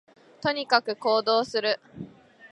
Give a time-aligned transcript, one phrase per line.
[0.41, 1.79] とにかく行動する